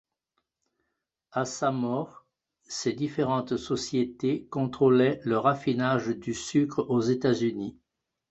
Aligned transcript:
À 1.31 1.45
sa 1.45 1.69
mort, 1.69 2.25
ses 2.63 2.91
différentes 2.91 3.55
sociétés 3.57 4.47
contrôlaient 4.49 5.19
le 5.25 5.37
raffinage 5.37 6.07
du 6.07 6.33
sucre 6.33 6.87
aux 6.89 7.01
États-Unis. 7.01 7.77